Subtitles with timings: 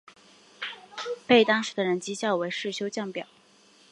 [1.27, 3.27] 被当时的人讥笑为世修降表。